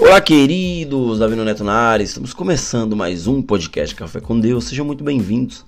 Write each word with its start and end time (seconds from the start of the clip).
Olá, 0.00 0.18
queridos, 0.18 1.18
Davi 1.18 1.36
Neto 1.36 1.62
na 1.62 1.74
área. 1.74 2.02
Estamos 2.02 2.32
começando 2.32 2.96
mais 2.96 3.26
um 3.26 3.42
podcast 3.42 3.94
Café 3.94 4.18
com 4.18 4.40
Deus. 4.40 4.64
Sejam 4.64 4.84
muito 4.84 5.04
bem-vindos 5.04 5.62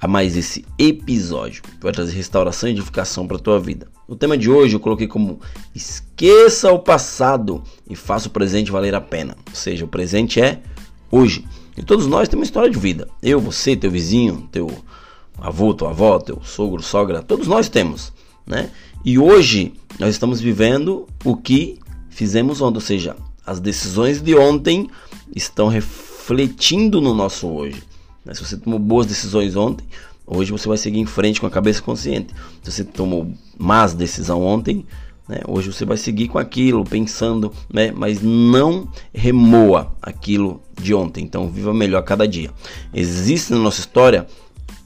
a 0.00 0.08
mais 0.08 0.38
esse 0.38 0.64
episódio 0.78 1.62
que 1.62 1.82
vai 1.82 1.92
trazer 1.92 2.16
restauração 2.16 2.66
e 2.66 2.72
edificação 2.72 3.28
para 3.28 3.36
a 3.36 3.40
tua 3.40 3.60
vida. 3.60 3.86
O 4.08 4.16
tema 4.16 4.38
de 4.38 4.50
hoje 4.50 4.74
eu 4.74 4.80
coloquei 4.80 5.06
como 5.06 5.38
esqueça 5.74 6.72
o 6.72 6.78
passado 6.78 7.62
e 7.88 7.94
faça 7.94 8.26
o 8.26 8.30
presente 8.30 8.72
valer 8.72 8.94
a 8.94 9.02
pena. 9.02 9.36
Ou 9.50 9.54
seja, 9.54 9.84
o 9.84 9.88
presente 9.88 10.40
é 10.40 10.62
hoje. 11.10 11.44
E 11.76 11.82
todos 11.82 12.06
nós 12.06 12.26
temos 12.26 12.40
uma 12.40 12.46
história 12.46 12.70
de 12.70 12.78
vida. 12.78 13.06
Eu, 13.22 13.38
você, 13.38 13.76
teu 13.76 13.90
vizinho, 13.90 14.48
teu 14.50 14.70
avô, 15.36 15.74
tua 15.74 15.90
avó, 15.90 16.18
teu 16.18 16.40
sogro, 16.42 16.82
sogra, 16.82 17.22
todos 17.22 17.46
nós 17.46 17.68
temos, 17.68 18.14
né? 18.46 18.70
E 19.04 19.18
hoje 19.18 19.74
nós 20.00 20.08
estamos 20.08 20.40
vivendo 20.40 21.06
o 21.22 21.36
que 21.36 21.78
fizemos 22.08 22.62
ontem, 22.62 22.78
ou 22.78 22.80
seja, 22.80 23.14
as 23.46 23.60
decisões 23.60 24.20
de 24.22 24.34
ontem 24.34 24.88
estão 25.34 25.68
refletindo 25.68 27.00
no 27.00 27.14
nosso 27.14 27.48
hoje. 27.48 27.82
Né? 28.24 28.34
Se 28.34 28.44
você 28.44 28.56
tomou 28.56 28.78
boas 28.78 29.06
decisões 29.06 29.56
ontem, 29.56 29.86
hoje 30.26 30.50
você 30.50 30.66
vai 30.66 30.78
seguir 30.78 31.00
em 31.00 31.06
frente 31.06 31.40
com 31.40 31.46
a 31.46 31.50
cabeça 31.50 31.82
consciente. 31.82 32.34
Se 32.62 32.72
você 32.72 32.84
tomou 32.84 33.30
más 33.58 33.94
decisão 33.94 34.42
ontem, 34.42 34.86
né? 35.28 35.40
hoje 35.46 35.72
você 35.72 35.84
vai 35.84 35.96
seguir 35.96 36.28
com 36.28 36.38
aquilo, 36.38 36.84
pensando, 36.84 37.52
né? 37.72 37.92
mas 37.94 38.22
não 38.22 38.88
remoa 39.12 39.94
aquilo 40.00 40.62
de 40.80 40.94
ontem. 40.94 41.24
Então, 41.24 41.48
viva 41.50 41.74
melhor 41.74 42.02
cada 42.02 42.26
dia. 42.26 42.50
Existe 42.92 43.52
na 43.52 43.58
nossa 43.58 43.80
história 43.80 44.26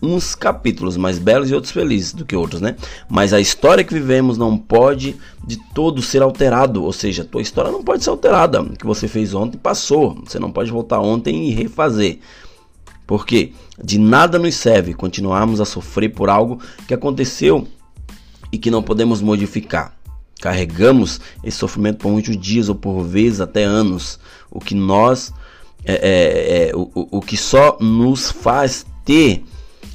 uns 0.00 0.34
capítulos 0.34 0.96
mais 0.96 1.18
belos 1.18 1.50
e 1.50 1.54
outros 1.54 1.72
felizes 1.72 2.12
do 2.12 2.24
que 2.24 2.36
outros, 2.36 2.60
né? 2.60 2.76
Mas 3.08 3.32
a 3.32 3.40
história 3.40 3.82
que 3.82 3.92
vivemos 3.92 4.38
não 4.38 4.56
pode 4.56 5.16
de 5.44 5.56
todo 5.74 6.00
ser 6.00 6.22
alterado, 6.22 6.84
ou 6.84 6.92
seja, 6.92 7.22
a 7.22 7.24
tua 7.24 7.42
história 7.42 7.70
não 7.70 7.82
pode 7.82 8.04
ser 8.04 8.10
alterada. 8.10 8.62
O 8.62 8.76
que 8.76 8.86
você 8.86 9.08
fez 9.08 9.34
ontem 9.34 9.58
passou, 9.58 10.22
você 10.24 10.38
não 10.38 10.52
pode 10.52 10.70
voltar 10.70 11.00
ontem 11.00 11.48
e 11.48 11.50
refazer. 11.50 12.20
Porque 13.06 13.52
de 13.82 13.98
nada 13.98 14.38
nos 14.38 14.54
serve 14.54 14.94
continuarmos 14.94 15.60
a 15.60 15.64
sofrer 15.64 16.10
por 16.10 16.28
algo 16.28 16.60
que 16.86 16.94
aconteceu 16.94 17.66
e 18.52 18.58
que 18.58 18.70
não 18.70 18.82
podemos 18.82 19.20
modificar. 19.20 19.96
Carregamos 20.40 21.20
esse 21.42 21.56
sofrimento 21.56 21.98
por 21.98 22.12
muitos 22.12 22.36
dias 22.36 22.68
ou 22.68 22.74
por 22.74 23.02
vezes 23.02 23.40
até 23.40 23.64
anos, 23.64 24.20
o 24.50 24.60
que 24.60 24.74
nós 24.74 25.32
é, 25.84 25.94
é, 25.94 26.68
é 26.68 26.76
o, 26.76 26.90
o 26.94 27.20
que 27.20 27.36
só 27.36 27.76
nos 27.80 28.30
faz 28.30 28.86
ter 29.04 29.42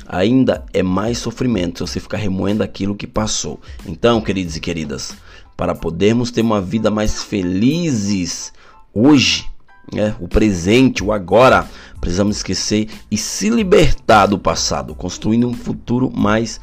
ainda 0.08 0.66
é 0.74 0.84
mais 0.84 1.18
sofrimento 1.18 1.86
se 1.86 1.94
você 1.94 2.00
ficar 2.00 2.18
remoendo 2.18 2.64
aquilo 2.64 2.96
que 2.96 3.08
passou. 3.08 3.60
Então, 3.86 4.22
queridos 4.22 4.56
e 4.56 4.60
queridas, 4.60 5.16
para 5.56 5.76
podermos 5.76 6.32
ter 6.32 6.42
uma 6.42 6.62
vida 6.62 6.90
mais 6.92 7.24
felizes 7.24 8.52
hoje, 8.94 9.46
né, 9.92 10.16
o 10.20 10.28
presente, 10.28 11.04
o 11.04 11.12
agora, 11.12 11.68
precisamos 12.00 12.38
esquecer 12.38 12.88
e 13.10 13.18
se 13.18 13.50
libertar 13.50 14.28
do 14.28 14.38
passado, 14.38 14.96
construindo 14.96 15.48
um 15.48 15.54
futuro 15.54 16.12
mais 16.16 16.60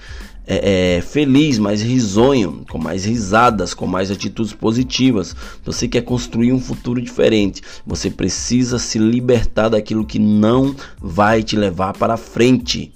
é, 0.46 0.96
é, 0.96 1.00
feliz, 1.00 1.58
mais 1.58 1.80
risonho, 1.80 2.64
com 2.68 2.76
mais 2.76 3.04
risadas, 3.04 3.72
com 3.72 3.86
mais 3.86 4.10
atitudes 4.10 4.52
positivas. 4.52 5.36
Você 5.64 5.86
quer 5.86 6.02
construir 6.02 6.52
um 6.52 6.60
futuro 6.60 7.00
diferente, 7.00 7.62
você 7.86 8.10
precisa 8.10 8.78
se 8.78 8.98
libertar 8.98 9.68
daquilo 9.68 10.04
que 10.04 10.18
não 10.18 10.74
vai 11.00 11.42
te 11.42 11.54
levar 11.56 11.92
para 11.92 12.16
frente. 12.16 12.92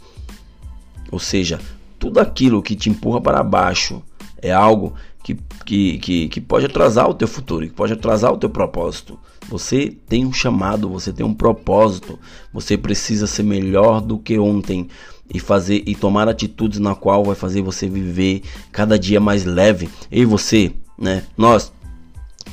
Ou 1.10 1.18
seja, 1.18 1.60
tudo 1.98 2.20
aquilo 2.20 2.62
que 2.62 2.74
te 2.74 2.90
empurra 2.90 3.20
para 3.20 3.42
baixo 3.42 4.02
é 4.40 4.52
algo 4.52 4.94
que, 5.22 5.38
que, 5.64 5.98
que, 5.98 6.28
que, 6.28 6.40
pode 6.40 6.66
atrasar 6.66 7.08
o 7.08 7.14
teu 7.14 7.26
futuro, 7.26 7.66
que 7.66 7.72
pode 7.72 7.94
atrasar 7.94 8.30
o 8.32 8.36
teu 8.36 8.50
propósito. 8.50 9.18
Você 9.48 9.96
tem 10.06 10.26
um 10.26 10.32
chamado, 10.32 10.88
você 10.88 11.12
tem 11.12 11.24
um 11.24 11.32
propósito, 11.32 12.18
você 12.52 12.76
precisa 12.76 13.26
ser 13.26 13.42
melhor 13.42 14.02
do 14.02 14.18
que 14.18 14.38
ontem 14.38 14.88
e 15.32 15.40
fazer 15.40 15.82
e 15.86 15.94
tomar 15.94 16.28
atitudes 16.28 16.78
na 16.78 16.94
qual 16.94 17.24
vai 17.24 17.34
fazer 17.34 17.62
você 17.62 17.88
viver 17.88 18.42
cada 18.70 18.98
dia 18.98 19.18
mais 19.18 19.44
leve. 19.44 19.88
E 20.10 20.26
você, 20.26 20.72
né? 20.98 21.24
Nós 21.38 21.72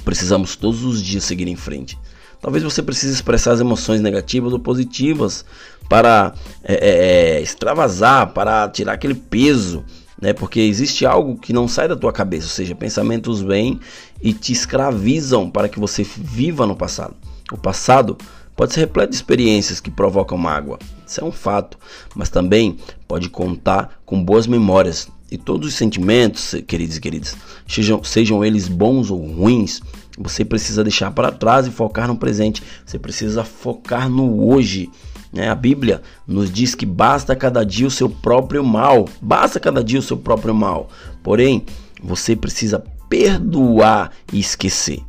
precisamos 0.06 0.56
todos 0.56 0.84
os 0.86 1.04
dias 1.04 1.26
seguir 1.26 1.48
em 1.50 1.56
frente. 1.58 2.00
Talvez 2.42 2.64
você 2.64 2.82
precise 2.82 3.14
expressar 3.14 3.52
as 3.52 3.60
emoções 3.60 4.02
negativas 4.02 4.52
ou 4.52 4.60
positivas 4.60 5.46
para 5.88 6.34
é, 6.64 6.74
é, 6.74 7.36
é, 7.38 7.42
extravasar, 7.42 8.34
para 8.34 8.68
tirar 8.70 8.94
aquele 8.94 9.14
peso, 9.14 9.86
né? 10.20 10.34
Porque 10.34 10.60
existe 10.60 11.06
algo 11.06 11.38
que 11.38 11.54
não 11.54 11.68
sai 11.68 11.88
da 11.88 11.96
tua 11.96 12.12
cabeça, 12.12 12.48
ou 12.48 12.52
seja, 12.52 12.74
pensamentos 12.74 13.42
vêm 13.42 13.80
e 14.22 14.34
te 14.34 14.52
escravizam 14.52 15.50
para 15.50 15.70
que 15.70 15.80
você 15.80 16.04
viva 16.04 16.66
no 16.66 16.76
passado. 16.76 17.16
O 17.52 17.58
passado 17.58 18.18
pode 18.56 18.74
ser 18.74 18.82
repleto 18.82 19.12
de 19.12 19.16
experiências 19.16 19.80
que 19.80 19.92
provocam 19.92 20.38
mágoa, 20.38 20.80
isso 21.06 21.20
é 21.20 21.24
um 21.24 21.32
fato, 21.32 21.78
mas 22.16 22.30
também 22.30 22.78
pode 23.08 23.28
contar 23.30 24.02
com 24.06 24.24
boas 24.24 24.48
memórias. 24.48 25.10
E 25.30 25.38
todos 25.38 25.70
os 25.70 25.76
sentimentos, 25.76 26.56
queridos 26.68 26.98
e 26.98 27.02
queridas, 27.02 27.38
sejam, 27.68 28.04
sejam 28.04 28.44
eles 28.44 28.68
bons 28.68 29.10
ou 29.10 29.20
ruins, 29.20 29.82
você 30.22 30.46
precisa 30.46 30.84
deixar 30.84 31.12
para 31.12 31.32
trás 31.32 31.68
e 31.68 31.72
focar 31.72 32.08
no 32.08 32.18
presente. 32.18 32.62
Você 32.86 33.00
precisa 33.00 33.44
focar 33.44 34.10
no 34.10 34.48
hoje. 34.48 34.90
Né? 35.32 35.50
A 35.50 35.56
Bíblia 35.56 36.02
nos 36.28 36.52
diz 36.52 36.76
que 36.76 36.86
basta 36.86 37.36
cada 37.36 37.66
dia 37.66 37.88
o 37.88 37.92
seu 37.92 38.10
próprio 38.10 38.64
mal. 38.64 39.08
Basta 39.22 39.60
cada 39.60 39.84
dia 39.84 40.00
o 40.00 40.04
seu 40.04 40.18
próprio 40.18 40.54
mal. 40.54 40.90
Porém, 41.24 41.66
você 42.04 42.36
precisa 42.36 42.84
perdoar 43.10 44.12
e 44.32 44.40
esquecer. 44.40 45.04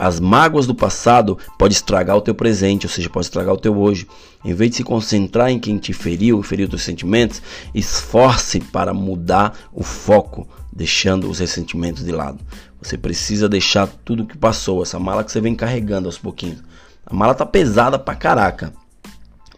As 0.00 0.18
mágoas 0.18 0.66
do 0.66 0.74
passado 0.74 1.36
podem 1.58 1.76
estragar 1.76 2.16
o 2.16 2.22
teu 2.22 2.34
presente, 2.34 2.86
ou 2.86 2.90
seja, 2.90 3.10
pode 3.10 3.26
estragar 3.26 3.52
o 3.52 3.58
teu 3.58 3.78
hoje. 3.78 4.06
Em 4.42 4.54
vez 4.54 4.70
de 4.70 4.78
se 4.78 4.82
concentrar 4.82 5.50
em 5.50 5.58
quem 5.58 5.76
te 5.76 5.92
feriu, 5.92 6.42
feriu 6.42 6.66
teus 6.66 6.82
sentimentos, 6.82 7.42
esforce 7.74 8.60
para 8.60 8.94
mudar 8.94 9.58
o 9.70 9.82
foco, 9.82 10.48
deixando 10.72 11.28
os 11.28 11.38
ressentimentos 11.38 12.04
de 12.04 12.12
lado. 12.12 12.38
Você 12.80 12.96
precisa 12.96 13.48
deixar 13.48 13.86
tudo 14.04 14.26
que 14.26 14.38
passou, 14.38 14.82
essa 14.82 14.98
mala 14.98 15.24
que 15.24 15.32
você 15.32 15.40
vem 15.40 15.54
carregando 15.54 16.08
aos 16.08 16.18
pouquinhos. 16.18 16.62
A 17.04 17.14
mala 17.14 17.34
tá 17.34 17.44
pesada 17.44 17.98
pra 17.98 18.14
caraca, 18.14 18.72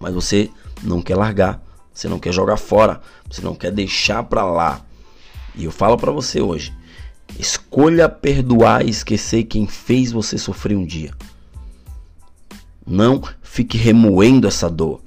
mas 0.00 0.14
você 0.14 0.50
não 0.82 1.00
quer 1.00 1.16
largar, 1.16 1.62
você 1.92 2.08
não 2.08 2.18
quer 2.18 2.32
jogar 2.32 2.56
fora, 2.56 3.00
você 3.30 3.42
não 3.42 3.54
quer 3.54 3.70
deixar 3.70 4.22
pra 4.24 4.44
lá. 4.44 4.80
E 5.54 5.64
eu 5.64 5.70
falo 5.70 5.96
para 5.96 6.10
você 6.10 6.40
hoje, 6.40 6.74
escolha 7.38 8.08
perdoar 8.08 8.84
e 8.84 8.90
esquecer 8.90 9.44
quem 9.44 9.66
fez 9.66 10.10
você 10.10 10.38
sofrer 10.38 10.76
um 10.76 10.84
dia. 10.84 11.12
Não 12.86 13.22
fique 13.42 13.76
remoendo 13.78 14.48
essa 14.48 14.68
dor, 14.68 15.00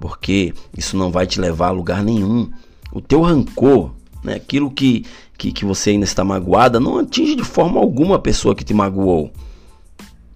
porque 0.00 0.54
isso 0.76 0.96
não 0.96 1.10
vai 1.10 1.26
te 1.26 1.40
levar 1.40 1.68
a 1.68 1.72
lugar 1.72 2.04
nenhum. 2.04 2.52
O 2.92 3.00
teu 3.00 3.22
rancor, 3.22 3.92
né, 4.26 4.34
aquilo 4.34 4.70
que 4.70 5.04
que, 5.36 5.52
que 5.52 5.64
você 5.64 5.90
ainda 5.90 6.04
está 6.04 6.24
magoada, 6.24 6.80
não 6.80 6.98
atinge 6.98 7.34
de 7.34 7.44
forma 7.44 7.78
alguma 7.78 8.16
a 8.16 8.18
pessoa 8.18 8.54
que 8.54 8.64
te 8.64 8.72
magoou. 8.72 9.30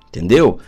Entendeu? 0.09 0.59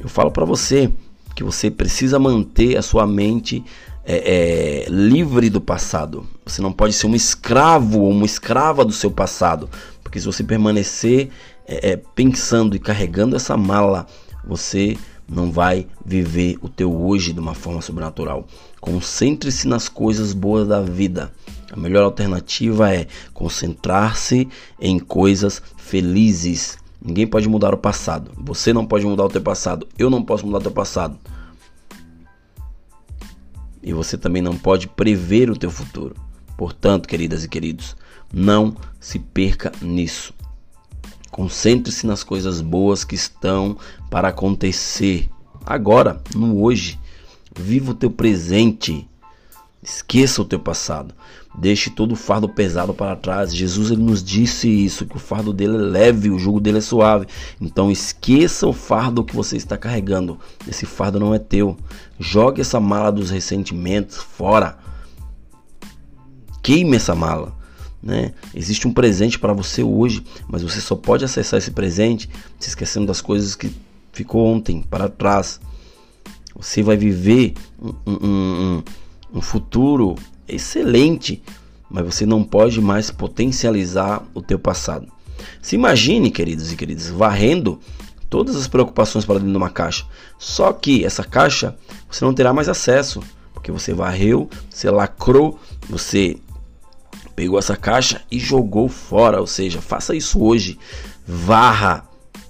Eu 0.00 0.08
falo 0.08 0.30
para 0.30 0.44
você 0.44 0.90
que 1.34 1.44
você 1.44 1.70
precisa 1.70 2.18
manter 2.18 2.76
a 2.76 2.82
sua 2.82 3.06
mente 3.06 3.62
é, 4.04 4.86
é, 4.86 4.90
livre 4.90 5.50
do 5.50 5.60
passado. 5.60 6.26
Você 6.46 6.62
não 6.62 6.72
pode 6.72 6.94
ser 6.94 7.06
um 7.06 7.14
escravo 7.14 8.00
ou 8.00 8.10
uma 8.10 8.24
escrava 8.24 8.84
do 8.84 8.92
seu 8.92 9.10
passado. 9.10 9.68
Porque 10.02 10.18
se 10.18 10.26
você 10.26 10.42
permanecer 10.42 11.28
é, 11.66 11.90
é 11.90 11.96
pensando 11.96 12.76
e 12.76 12.78
carregando 12.78 13.36
essa 13.36 13.56
mala, 13.56 14.06
você 14.46 14.96
não 15.28 15.50
vai 15.50 15.86
viver 16.04 16.56
o 16.62 16.68
teu 16.68 16.94
hoje 16.94 17.32
de 17.32 17.40
uma 17.40 17.54
forma 17.54 17.82
sobrenatural. 17.82 18.46
Concentre-se 18.80 19.66
nas 19.66 19.88
coisas 19.88 20.32
boas 20.32 20.68
da 20.68 20.80
vida. 20.80 21.32
A 21.72 21.76
melhor 21.76 22.04
alternativa 22.04 22.94
é 22.94 23.06
concentrar-se 23.32 24.48
em 24.80 24.98
coisas 24.98 25.62
felizes. 25.76 26.78
Ninguém 27.04 27.26
pode 27.26 27.48
mudar 27.48 27.74
o 27.74 27.78
passado. 27.78 28.30
Você 28.36 28.72
não 28.72 28.86
pode 28.86 29.04
mudar 29.04 29.24
o 29.24 29.28
teu 29.28 29.42
passado. 29.42 29.86
Eu 29.98 30.08
não 30.08 30.22
posso 30.22 30.46
mudar 30.46 30.58
o 30.58 30.62
teu 30.62 30.72
passado. 30.72 31.18
E 33.82 33.92
você 33.92 34.16
também 34.16 34.42
não 34.42 34.56
pode 34.56 34.88
prever 34.88 35.50
o 35.50 35.56
teu 35.56 35.70
futuro. 35.70 36.16
Portanto, 36.56 37.08
queridas 37.08 37.44
e 37.44 37.48
queridos, 37.48 37.96
não 38.32 38.76
se 38.98 39.18
perca 39.18 39.70
nisso. 39.80 40.34
Concentre-se 41.30 42.06
nas 42.06 42.24
coisas 42.24 42.60
boas 42.60 43.04
que 43.04 43.14
estão 43.14 43.76
para 44.10 44.28
acontecer 44.28 45.28
agora, 45.64 46.20
no 46.34 46.62
hoje. 46.62 46.98
Viva 47.54 47.92
o 47.92 47.94
teu 47.94 48.10
presente. 48.10 49.08
Esqueça 49.86 50.42
o 50.42 50.44
teu 50.44 50.58
passado. 50.58 51.14
Deixe 51.56 51.90
todo 51.90 52.10
o 52.10 52.16
fardo 52.16 52.48
pesado 52.48 52.92
para 52.92 53.14
trás. 53.14 53.54
Jesus 53.54 53.92
ele 53.92 54.02
nos 54.02 54.20
disse 54.20 54.68
isso, 54.68 55.06
que 55.06 55.16
o 55.16 55.20
fardo 55.20 55.52
dele 55.52 55.76
é 55.76 55.78
leve, 55.78 56.28
o 56.28 56.40
jugo 56.40 56.58
dele 56.58 56.78
é 56.78 56.80
suave. 56.80 57.26
Então 57.60 57.88
esqueça 57.88 58.66
o 58.66 58.72
fardo 58.72 59.22
que 59.22 59.36
você 59.36 59.56
está 59.56 59.76
carregando. 59.76 60.40
Esse 60.66 60.84
fardo 60.84 61.20
não 61.20 61.32
é 61.32 61.38
teu. 61.38 61.76
Jogue 62.18 62.62
essa 62.62 62.80
mala 62.80 63.12
dos 63.12 63.30
ressentimentos 63.30 64.16
fora. 64.16 64.76
Queime 66.64 66.96
essa 66.96 67.14
mala. 67.14 67.54
Né? 68.02 68.34
Existe 68.52 68.88
um 68.88 68.92
presente 68.92 69.38
para 69.38 69.52
você 69.52 69.84
hoje, 69.84 70.24
mas 70.48 70.64
você 70.64 70.80
só 70.80 70.96
pode 70.96 71.24
acessar 71.24 71.58
esse 71.58 71.70
presente 71.70 72.28
se 72.58 72.70
esquecendo 72.70 73.06
das 73.06 73.20
coisas 73.20 73.54
que 73.54 73.70
ficou 74.12 74.46
ontem 74.48 74.82
para 74.82 75.08
trás. 75.08 75.60
Você 76.56 76.82
vai 76.82 76.96
viver 76.96 77.54
um, 77.80 77.94
um, 78.04 78.16
um, 78.26 78.82
um 79.36 79.42
futuro 79.42 80.16
excelente, 80.48 81.42
mas 81.90 82.04
você 82.04 82.24
não 82.24 82.42
pode 82.42 82.80
mais 82.80 83.10
potencializar 83.10 84.22
o 84.34 84.40
teu 84.40 84.58
passado. 84.58 85.06
Se 85.60 85.74
imagine, 85.74 86.30
queridos 86.30 86.72
e 86.72 86.76
queridas, 86.76 87.08
varrendo 87.08 87.78
todas 88.30 88.56
as 88.56 88.66
preocupações 88.66 89.24
para 89.24 89.34
dentro 89.34 89.50
de 89.50 89.56
uma 89.56 89.70
caixa. 89.70 90.06
Só 90.38 90.72
que 90.72 91.04
essa 91.04 91.22
caixa 91.22 91.76
você 92.10 92.24
não 92.24 92.34
terá 92.34 92.52
mais 92.52 92.68
acesso, 92.68 93.22
porque 93.52 93.70
você 93.70 93.92
varreu, 93.92 94.48
você 94.70 94.90
lacrou, 94.90 95.58
você 95.88 96.36
pegou 97.34 97.58
essa 97.58 97.76
caixa 97.76 98.22
e 98.30 98.38
jogou 98.38 98.88
fora. 98.88 99.40
Ou 99.40 99.46
seja, 99.46 99.80
faça 99.80 100.14
isso 100.14 100.42
hoje. 100.42 100.78
Varra 101.26 102.05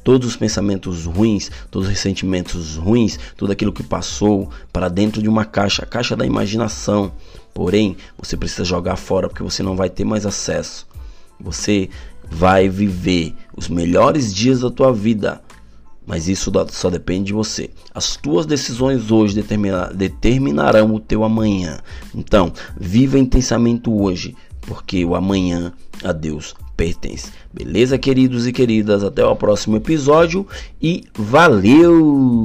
todos 0.06 0.28
os 0.28 0.36
pensamentos 0.36 1.04
ruins, 1.04 1.50
todos 1.68 1.88
os 1.88 1.92
ressentimentos 1.92 2.76
ruins, 2.76 3.18
tudo 3.36 3.50
aquilo 3.50 3.72
que 3.72 3.82
passou 3.82 4.48
para 4.72 4.88
dentro 4.88 5.20
de 5.20 5.28
uma 5.28 5.44
caixa, 5.44 5.82
a 5.82 5.86
caixa 5.86 6.14
da 6.14 6.24
imaginação. 6.24 7.10
Porém, 7.52 7.96
você 8.16 8.36
precisa 8.36 8.64
jogar 8.64 8.94
fora 8.94 9.28
porque 9.28 9.42
você 9.42 9.64
não 9.64 9.74
vai 9.74 9.90
ter 9.90 10.04
mais 10.04 10.24
acesso. 10.24 10.86
Você 11.40 11.90
vai 12.30 12.68
viver 12.68 13.34
os 13.56 13.68
melhores 13.68 14.32
dias 14.32 14.60
da 14.60 14.70
tua 14.70 14.92
vida, 14.92 15.42
mas 16.06 16.28
isso 16.28 16.52
só 16.70 16.88
depende 16.88 17.24
de 17.24 17.32
você. 17.32 17.68
As 17.92 18.14
tuas 18.16 18.46
decisões 18.46 19.10
hoje 19.10 19.34
determinar, 19.34 19.92
determinarão 19.92 20.94
o 20.94 21.00
teu 21.00 21.24
amanhã. 21.24 21.80
Então, 22.14 22.52
viva 22.78 23.18
intensamente 23.18 23.90
hoje, 23.90 24.36
porque 24.60 25.04
o 25.04 25.16
amanhã 25.16 25.72
a 26.04 26.12
Deus 26.12 26.54
pertence. 26.76 27.32
Beleza, 27.52 27.98
queridos 27.98 28.46
e 28.46 28.52
queridas? 28.52 29.02
Até 29.02 29.24
o 29.24 29.34
próximo 29.34 29.76
episódio 29.76 30.46
e 30.80 31.04
valeu! 31.14 32.44